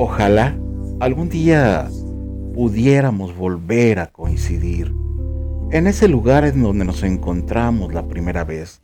[0.00, 0.56] Ojalá
[1.00, 1.90] algún día
[2.54, 4.94] pudiéramos volver a coincidir
[5.72, 8.80] en ese lugar en donde nos encontramos la primera vez,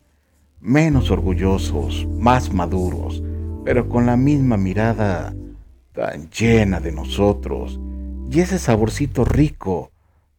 [0.59, 3.23] menos orgullosos, más maduros,
[3.63, 5.33] pero con la misma mirada
[5.93, 7.79] tan llena de nosotros
[8.29, 9.91] y ese saborcito rico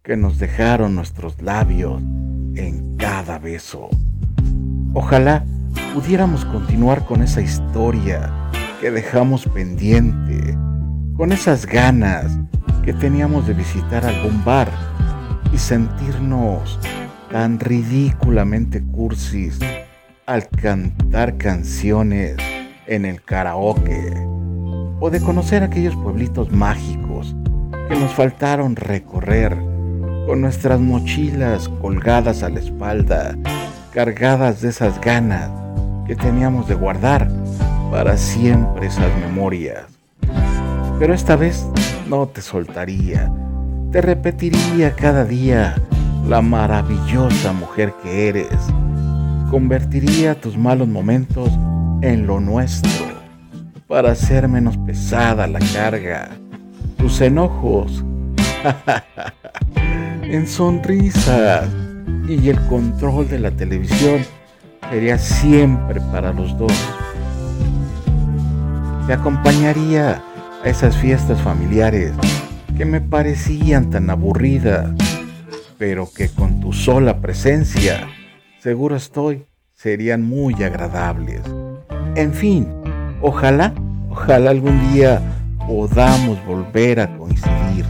[0.03, 2.03] que nos dejaron nuestros labios
[2.55, 3.89] en cada beso.
[4.93, 5.43] Ojalá
[5.95, 8.31] pudiéramos continuar con esa historia
[8.81, 10.55] que dejamos pendiente,
[11.16, 12.38] con esas ganas
[12.84, 14.69] que teníamos de visitar algún bar
[15.52, 16.79] y sentirnos
[17.33, 19.59] tan ridículamente cursis
[20.27, 22.37] al cantar canciones
[22.87, 24.12] en el karaoke
[25.01, 27.34] o de conocer aquellos pueblitos mágicos
[27.89, 29.56] que nos faltaron recorrer
[30.27, 33.37] con nuestras mochilas colgadas a la espalda,
[33.92, 35.51] cargadas de esas ganas
[36.06, 37.30] que teníamos de guardar
[37.91, 39.95] para siempre esas memorias.
[40.98, 41.66] Pero esta vez
[42.08, 43.30] no te soltaría,
[43.92, 45.75] te repetiría cada día
[46.27, 48.48] la maravillosa mujer que eres.
[49.50, 51.50] Convertiría tus malos momentos
[52.00, 52.91] en lo nuestro
[53.86, 56.30] para hacer menos pesada la carga,
[56.97, 58.03] tus enojos
[60.22, 61.69] en sonrisas
[62.28, 64.22] y el control de la televisión
[64.91, 66.72] sería siempre para los dos.
[69.06, 70.20] Te acompañaría
[70.67, 72.12] a esas fiestas familiares
[72.77, 74.91] que me parecían tan aburridas,
[75.78, 78.09] pero que con tu sola presencia,
[78.59, 81.42] seguro estoy, serían muy agradables.
[82.17, 82.67] En fin,
[83.20, 83.75] ojalá,
[84.11, 85.22] ojalá algún día
[85.69, 87.87] podamos volver a coincidir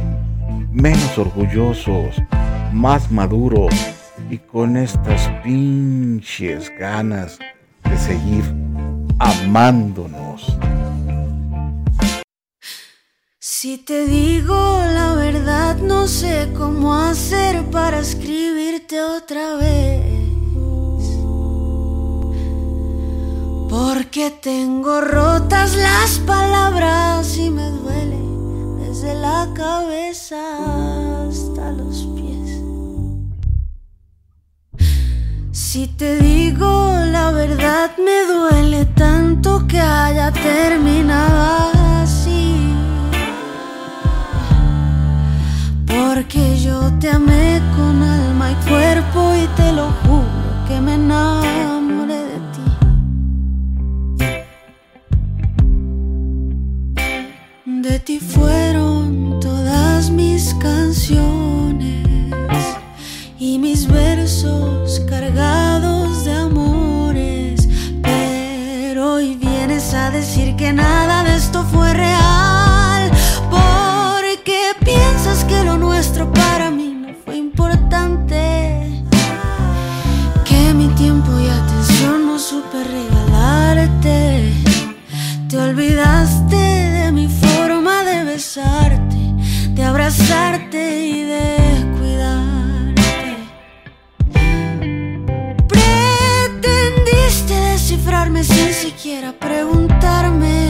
[0.70, 2.22] menos orgullosos,
[2.74, 3.74] más maduros
[4.30, 7.38] y con estas pinches ganas
[7.88, 8.44] de seguir
[9.19, 10.58] amándonos.
[13.58, 14.54] Si te digo
[14.92, 20.20] la verdad, no sé cómo hacer para escribirte otra vez.
[23.70, 28.20] Porque tengo rotas las palabras y me duele
[28.84, 30.36] desde la cabeza
[31.26, 32.60] hasta los pies.
[35.52, 41.66] Si te digo la verdad, me duele tanto que haya terminado
[47.00, 50.24] te amé con alma y cuerpo y te lo juro
[50.66, 52.62] que me enamoré de ti.
[57.66, 62.06] De ti fueron todas mis canciones
[63.38, 67.68] y mis versos cargados de amores.
[68.02, 72.25] Pero hoy vienes a decir que nada de esto fue real.
[83.09, 84.53] Regalarte.
[85.49, 89.17] Te olvidaste de mi forma de besarte,
[89.71, 91.56] de abrazarte y de
[91.99, 93.37] cuidarte.
[95.69, 100.66] Pretendiste descifrarme sin siquiera preguntarme.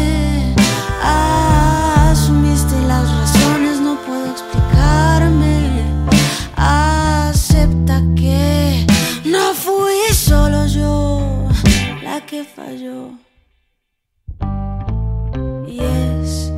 [15.66, 16.52] Y es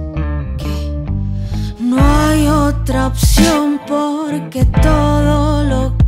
[0.59, 0.77] que
[1.81, 6.08] no hay otra opción porque todo lo que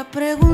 [0.00, 0.49] siquiera preguntarme.